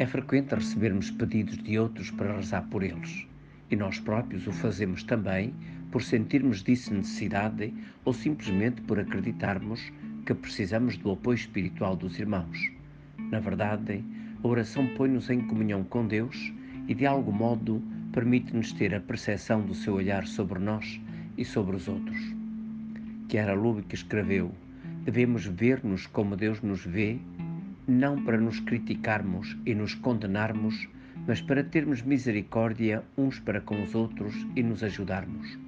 É 0.00 0.06
frequente 0.06 0.54
recebermos 0.54 1.10
pedidos 1.10 1.58
de 1.58 1.78
outros 1.78 2.10
para 2.10 2.34
rezar 2.34 2.62
por 2.70 2.82
eles, 2.82 3.26
e 3.70 3.76
nós 3.76 4.00
próprios 4.00 4.46
o 4.46 4.50
fazemos 4.50 5.02
também 5.02 5.52
por 5.92 6.02
sentirmos 6.02 6.62
disso 6.62 6.94
necessidade 6.94 7.70
ou 8.02 8.14
simplesmente 8.14 8.80
por 8.80 8.98
acreditarmos 8.98 9.92
que 10.24 10.32
precisamos 10.32 10.96
do 10.96 11.10
apoio 11.12 11.34
espiritual 11.34 11.94
dos 11.96 12.18
irmãos. 12.18 12.72
Na 13.30 13.40
verdade, 13.40 14.02
a 14.42 14.48
oração 14.48 14.86
põe-nos 14.96 15.28
em 15.28 15.42
comunhão 15.42 15.84
com 15.84 16.06
Deus 16.06 16.50
e, 16.88 16.94
de 16.94 17.04
algum 17.04 17.32
modo, 17.32 17.82
permite-nos 18.10 18.72
ter 18.72 18.94
a 18.94 19.00
percepção 19.00 19.60
do 19.60 19.74
seu 19.74 19.92
olhar 19.92 20.26
sobre 20.26 20.60
nós 20.60 20.98
e 21.36 21.44
sobre 21.44 21.76
os 21.76 21.88
outros. 21.88 22.18
Chiara 23.30 23.52
Lubick 23.52 23.94
escreveu: 23.94 24.50
Devemos 25.04 25.44
ver-nos 25.44 26.06
como 26.06 26.36
Deus 26.36 26.62
nos 26.62 26.86
vê, 26.86 27.18
não 27.90 28.22
para 28.22 28.40
nos 28.40 28.60
criticarmos 28.60 29.56
e 29.66 29.74
nos 29.74 29.94
condenarmos, 29.94 30.88
mas 31.26 31.40
para 31.40 31.64
termos 31.64 32.02
misericórdia 32.02 33.02
uns 33.18 33.40
para 33.40 33.60
com 33.60 33.82
os 33.82 33.94
outros 33.94 34.46
e 34.54 34.62
nos 34.62 34.84
ajudarmos. 34.84 35.58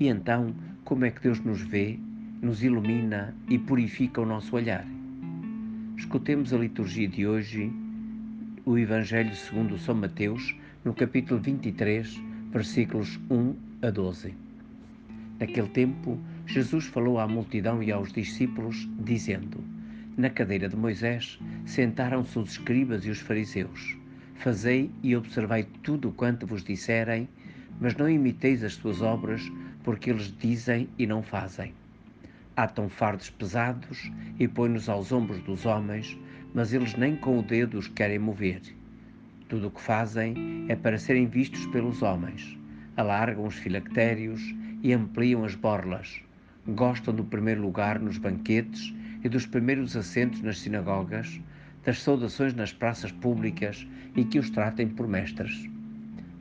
E 0.00 0.08
então, 0.08 0.54
como 0.82 1.04
é 1.04 1.10
que 1.10 1.20
Deus 1.20 1.40
nos 1.40 1.60
vê, 1.60 1.98
nos 2.40 2.64
ilumina 2.64 3.34
e 3.48 3.58
purifica 3.58 4.20
o 4.22 4.26
nosso 4.26 4.56
olhar? 4.56 4.86
Escutemos 5.96 6.54
a 6.54 6.58
liturgia 6.58 7.06
de 7.06 7.26
hoje, 7.26 7.70
o 8.64 8.78
Evangelho 8.78 9.36
segundo 9.36 9.78
São 9.78 9.94
Mateus, 9.94 10.56
no 10.84 10.94
capítulo 10.94 11.38
23, 11.38 12.18
versículos 12.50 13.20
1 13.30 13.54
a 13.82 13.90
12. 13.90 14.34
Naquele 15.38 15.68
tempo, 15.68 16.18
Jesus 16.46 16.86
falou 16.86 17.20
à 17.20 17.28
multidão 17.28 17.82
e 17.82 17.92
aos 17.92 18.12
discípulos, 18.12 18.88
dizendo: 18.98 19.71
Na 20.14 20.28
cadeira 20.28 20.68
de 20.68 20.76
Moisés 20.76 21.38
sentaram-se 21.64 22.38
os 22.38 22.50
escribas 22.50 23.06
e 23.06 23.10
os 23.10 23.20
fariseus. 23.20 23.96
Fazei 24.34 24.90
e 25.02 25.16
observai 25.16 25.66
tudo 25.82 26.12
quanto 26.12 26.46
vos 26.46 26.62
disserem, 26.62 27.26
mas 27.80 27.96
não 27.96 28.10
imiteis 28.10 28.62
as 28.62 28.74
suas 28.74 29.00
obras, 29.00 29.40
porque 29.82 30.10
eles 30.10 30.36
dizem 30.36 30.86
e 30.98 31.06
não 31.06 31.22
fazem. 31.22 31.72
Atam 32.54 32.90
fardos 32.90 33.30
pesados 33.30 34.12
e 34.38 34.46
põem-nos 34.46 34.90
aos 34.90 35.12
ombros 35.12 35.42
dos 35.44 35.64
homens, 35.64 36.18
mas 36.52 36.74
eles 36.74 36.94
nem 36.94 37.16
com 37.16 37.38
o 37.38 37.42
dedo 37.42 37.78
os 37.78 37.88
querem 37.88 38.18
mover. 38.18 38.60
Tudo 39.48 39.68
o 39.68 39.70
que 39.70 39.80
fazem 39.80 40.66
é 40.68 40.76
para 40.76 40.98
serem 40.98 41.26
vistos 41.26 41.64
pelos 41.68 42.02
homens. 42.02 42.58
Alargam 42.98 43.46
os 43.46 43.54
filactérios 43.54 44.42
e 44.82 44.92
ampliam 44.92 45.42
as 45.42 45.54
borlas. 45.54 46.20
Gostam 46.66 47.14
do 47.14 47.24
primeiro 47.24 47.62
lugar 47.62 47.98
nos 47.98 48.18
banquetes 48.18 48.92
e 49.24 49.28
dos 49.28 49.46
primeiros 49.46 49.96
assentos 49.96 50.40
nas 50.42 50.58
sinagogas, 50.58 51.40
das 51.84 52.00
saudações 52.02 52.54
nas 52.54 52.72
praças 52.72 53.10
públicas 53.10 53.86
e 54.16 54.24
que 54.24 54.38
os 54.38 54.50
tratem 54.50 54.88
por 54.88 55.06
mestres. 55.08 55.68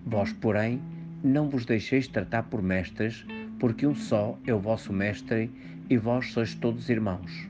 Vós, 0.06 0.34
porém, 0.34 0.82
não 1.24 1.50
vos 1.50 1.66
deixeis 1.66 2.08
tratar 2.08 2.44
por 2.44 2.62
mestres, 2.62 3.26
porque 3.60 3.86
um 3.86 3.96
só 3.96 4.38
é 4.46 4.54
o 4.54 4.60
vosso 4.60 4.92
mestre 4.92 5.52
e 5.90 5.98
vós 5.98 6.32
sois 6.32 6.56
todos 6.56 6.90
irmãos. 6.90 7.48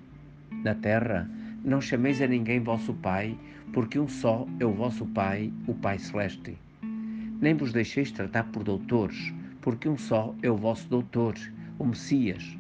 Na 0.64 0.76
terra, 0.76 1.30
não 1.64 1.80
chameis 1.80 2.22
a 2.22 2.28
ninguém 2.28 2.60
vosso 2.60 2.94
Pai, 2.94 3.38
porque 3.72 4.00
um 4.00 4.08
só 4.08 4.48
é 4.60 4.66
o 4.66 4.74
vosso 4.74 5.06
Pai, 5.06 5.52
o 5.68 5.74
Pai 5.74 5.98
Celeste. 6.00 6.58
Nem 7.40 7.56
vos 7.56 7.72
deixeis 7.72 8.12
tratar 8.12 8.44
por 8.46 8.64
doutores, 8.64 9.34
porque 9.62 9.88
um 9.88 9.98
só 9.98 10.36
é 10.42 10.50
o 10.50 10.58
vosso 10.58 10.88
doutor, 10.90 11.36
o 11.80 11.86
Messias. 11.86 12.58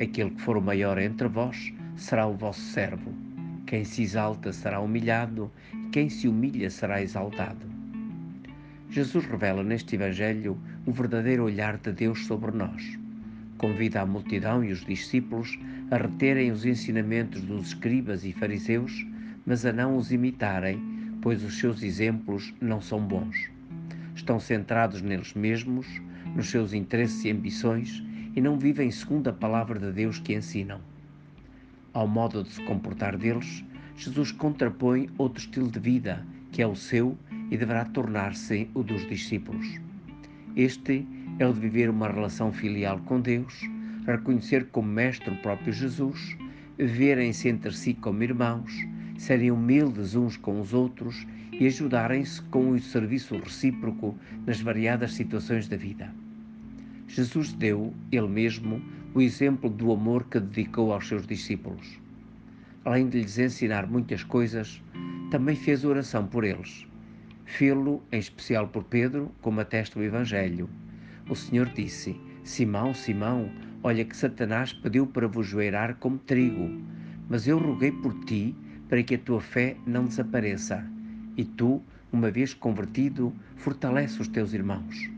Aquele 0.00 0.30
que 0.30 0.42
for 0.42 0.56
o 0.56 0.62
maior 0.62 0.98
entre 0.98 1.28
vós 1.28 1.72
será 1.96 2.26
o 2.26 2.36
vosso 2.36 2.60
servo. 2.60 3.12
Quem 3.66 3.84
se 3.84 4.02
exalta 4.02 4.52
será 4.52 4.80
humilhado, 4.80 5.50
quem 5.92 6.08
se 6.08 6.28
humilha 6.28 6.70
será 6.70 7.02
exaltado. 7.02 7.66
Jesus 8.90 9.26
revela 9.26 9.62
neste 9.62 9.96
Evangelho 9.96 10.56
o 10.86 10.92
verdadeiro 10.92 11.44
olhar 11.44 11.76
de 11.76 11.92
Deus 11.92 12.26
sobre 12.26 12.50
nós 12.52 12.98
convida 13.58 14.00
a 14.00 14.06
multidão 14.06 14.64
e 14.64 14.72
os 14.72 14.84
discípulos 14.86 15.58
a 15.90 15.96
reterem 15.96 16.52
os 16.52 16.64
ensinamentos 16.64 17.42
dos 17.42 17.68
escribas 17.68 18.24
e 18.24 18.32
fariseus, 18.32 19.04
mas 19.44 19.66
a 19.66 19.72
não 19.72 19.96
os 19.96 20.12
imitarem, 20.12 20.80
pois 21.20 21.42
os 21.42 21.58
seus 21.58 21.82
exemplos 21.82 22.54
não 22.60 22.80
são 22.80 23.00
bons. 23.00 23.50
Estão 24.14 24.38
centrados 24.38 25.02
neles 25.02 25.34
mesmos, 25.34 25.86
nos 26.34 26.50
seus 26.50 26.72
interesses 26.72 27.24
e 27.24 27.30
ambições 27.30 28.02
e 28.34 28.40
não 28.40 28.58
vivem 28.58 28.90
segundo 28.90 29.28
a 29.28 29.32
palavra 29.32 29.78
de 29.78 29.92
Deus 29.92 30.18
que 30.18 30.34
ensinam. 30.34 30.80
Ao 31.92 32.06
modo 32.06 32.42
de 32.42 32.50
se 32.50 32.62
comportar 32.64 33.16
deles, 33.16 33.64
Jesus 33.96 34.30
contrapõe 34.30 35.10
outro 35.18 35.40
estilo 35.40 35.70
de 35.70 35.80
vida, 35.80 36.24
que 36.52 36.62
é 36.62 36.66
o 36.66 36.76
seu 36.76 37.16
e 37.50 37.56
deverá 37.56 37.84
tornar-se 37.84 38.70
o 38.74 38.82
dos 38.82 39.06
discípulos. 39.08 39.66
Este 40.54 41.06
é 41.38 41.46
o 41.46 41.52
de 41.52 41.60
viver 41.60 41.90
uma 41.90 42.08
relação 42.08 42.52
filial 42.52 42.98
com 43.00 43.20
Deus, 43.20 43.54
reconhecer 44.06 44.66
como 44.66 44.88
mestre 44.88 45.30
o 45.30 45.36
próprio 45.38 45.72
Jesus, 45.72 46.36
verem-se 46.76 47.48
entre 47.48 47.72
si 47.72 47.94
como 47.94 48.22
irmãos, 48.22 48.72
serem 49.16 49.50
humildes 49.50 50.14
uns 50.14 50.36
com 50.36 50.60
os 50.60 50.72
outros 50.72 51.26
e 51.52 51.66
ajudarem-se 51.66 52.40
com 52.42 52.70
o 52.70 52.78
serviço 52.78 53.36
recíproco 53.36 54.16
nas 54.46 54.60
variadas 54.60 55.14
situações 55.14 55.68
da 55.68 55.76
vida. 55.76 56.12
Jesus 57.08 57.52
deu, 57.52 57.92
ele 58.12 58.28
mesmo, 58.28 58.80
o 59.14 59.20
exemplo 59.20 59.68
do 59.68 59.90
amor 59.90 60.24
que 60.24 60.38
dedicou 60.38 60.92
aos 60.92 61.08
seus 61.08 61.26
discípulos. 61.26 61.98
Além 62.84 63.08
de 63.08 63.20
lhes 63.20 63.38
ensinar 63.38 63.88
muitas 63.88 64.22
coisas, 64.22 64.80
também 65.30 65.56
fez 65.56 65.84
oração 65.84 66.26
por 66.26 66.44
eles. 66.44 66.86
Fê-lo, 67.44 68.02
em 68.12 68.18
especial 68.20 68.68
por 68.68 68.84
Pedro, 68.84 69.32
como 69.42 69.60
atesta 69.60 69.98
o 69.98 70.02
Evangelho 70.02 70.68
o 71.28 71.36
Senhor 71.36 71.68
disse: 71.68 72.18
Simão, 72.42 72.94
Simão, 72.94 73.50
olha 73.82 74.04
que 74.04 74.16
Satanás 74.16 74.72
pediu 74.72 75.06
para 75.06 75.28
vos 75.28 75.46
joeirar 75.46 75.96
como 75.96 76.18
trigo, 76.18 76.70
mas 77.28 77.46
eu 77.46 77.58
roguei 77.58 77.92
por 77.92 78.14
ti 78.24 78.54
para 78.88 79.02
que 79.02 79.14
a 79.14 79.18
tua 79.18 79.40
fé 79.40 79.76
não 79.86 80.06
desapareça. 80.06 80.84
E 81.36 81.44
tu, 81.44 81.82
uma 82.10 82.30
vez 82.30 82.54
convertido, 82.54 83.32
fortalece 83.56 84.20
os 84.22 84.28
teus 84.28 84.54
irmãos. 84.54 85.17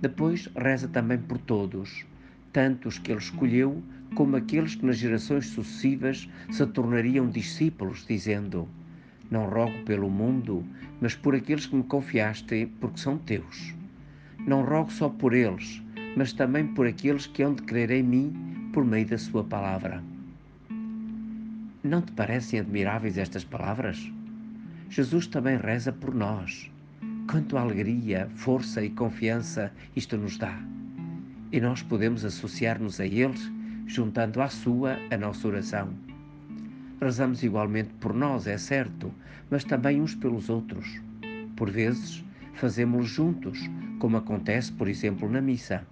Depois 0.00 0.48
reza 0.56 0.88
também 0.88 1.18
por 1.18 1.36
todos, 1.36 2.06
tanto 2.52 2.88
os 2.88 2.98
que 2.98 3.12
ele 3.12 3.20
escolheu 3.20 3.82
como 4.14 4.36
aqueles 4.36 4.74
que 4.74 4.86
nas 4.86 4.96
gerações 4.96 5.46
sucessivas 5.46 6.28
se 6.50 6.66
tornariam 6.66 7.28
discípulos, 7.28 8.06
dizendo: 8.08 8.66
Não 9.30 9.46
rogo 9.46 9.84
pelo 9.84 10.08
mundo, 10.08 10.64
mas 11.00 11.14
por 11.14 11.34
aqueles 11.34 11.66
que 11.66 11.76
me 11.76 11.82
confiaste, 11.82 12.66
porque 12.80 12.98
são 12.98 13.18
teus. 13.18 13.74
Não 14.46 14.64
rogo 14.64 14.90
só 14.90 15.08
por 15.08 15.34
eles, 15.34 15.82
mas 16.16 16.32
também 16.32 16.66
por 16.66 16.86
aqueles 16.86 17.26
que 17.26 17.42
hão 17.42 17.54
de 17.54 17.62
crer 17.62 17.90
em 17.90 18.02
mim 18.02 18.70
por 18.72 18.84
meio 18.84 19.06
da 19.06 19.18
Sua 19.18 19.44
palavra. 19.44 20.02
Não 21.84 22.00
te 22.00 22.12
parecem 22.12 22.60
admiráveis 22.60 23.18
estas 23.18 23.44
palavras? 23.44 24.10
Jesus 24.88 25.26
também 25.26 25.56
reza 25.56 25.92
por 25.92 26.14
nós. 26.14 26.70
Quanto 27.30 27.56
alegria, 27.56 28.28
força 28.34 28.84
e 28.84 28.90
confiança 28.90 29.72
isto 29.94 30.16
nos 30.16 30.36
dá. 30.36 30.60
E 31.52 31.60
nós 31.60 31.80
podemos 31.80 32.24
associar-nos 32.24 32.98
a 32.98 33.06
eles, 33.06 33.48
juntando 33.86 34.42
à 34.42 34.48
sua 34.48 34.98
a 35.12 35.16
nossa 35.16 35.46
oração. 35.46 35.90
Rezamos 37.00 37.44
igualmente 37.44 37.90
por 38.00 38.14
nós, 38.14 38.48
é 38.48 38.58
certo, 38.58 39.14
mas 39.48 39.62
também 39.62 40.00
uns 40.00 40.12
pelos 40.12 40.48
outros. 40.48 41.00
Por 41.54 41.70
vezes, 41.70 42.24
fazemos-lo 42.54 43.06
juntos, 43.06 43.60
como 44.00 44.16
acontece, 44.16 44.72
por 44.72 44.88
exemplo, 44.88 45.30
na 45.30 45.40
missa. 45.40 45.86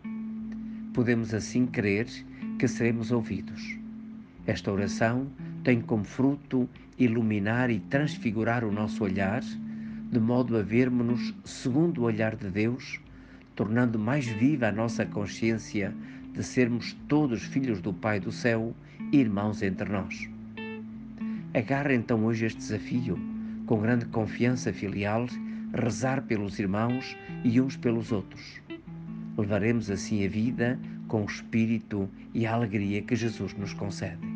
Podemos 0.93 1.33
assim 1.33 1.67
crer 1.67 2.09
que 2.59 2.67
seremos 2.67 3.13
ouvidos. 3.13 3.79
Esta 4.45 4.73
oração 4.73 5.29
tem 5.63 5.81
como 5.81 6.03
fruto 6.03 6.69
iluminar 6.99 7.71
e 7.71 7.79
transfigurar 7.79 8.65
o 8.65 8.73
nosso 8.73 9.05
olhar, 9.05 9.45
de 10.11 10.19
modo 10.19 10.57
a 10.57 10.63
vermos-nos 10.63 11.35
segundo 11.45 12.01
o 12.01 12.05
olhar 12.05 12.35
de 12.35 12.51
Deus, 12.51 13.01
tornando 13.55 13.99
mais 13.99 14.27
viva 14.27 14.69
a 14.69 14.73
nossa 14.73 15.05
consciência 15.05 15.95
de 16.33 16.43
sermos 16.43 16.97
todos 17.09 17.43
filhos 17.43 17.81
do 17.81 17.93
Pai 17.93 18.19
do 18.19 18.33
céu 18.33 18.75
e 19.13 19.19
irmãos 19.19 19.63
entre 19.63 19.91
nós. 19.91 20.29
Agarra 21.55 21.95
então 21.95 22.25
hoje 22.25 22.47
este 22.47 22.59
desafio 22.59 23.19
com 23.67 23.81
grande 23.81 24.07
confiança 24.07 24.73
filial 24.73 25.27
rezar 25.75 26.23
pelos 26.23 26.59
irmãos 26.59 27.17
e 27.45 27.61
uns 27.61 27.77
pelos 27.77 28.13
outros. 28.13 28.61
Levaremos 29.37 29.91
assim 29.91 30.25
a 30.25 30.29
vida 30.29 30.79
com 31.07 31.23
o 31.23 31.27
espírito 31.27 32.09
e 32.35 32.47
a 32.47 32.55
alegria 32.55 33.03
que 33.03 33.17
Jesus 33.17 33.55
nos 33.55 33.73
concede. 33.73 34.28